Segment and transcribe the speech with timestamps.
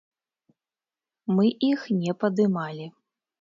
[1.35, 2.89] Мы іх не падымалі.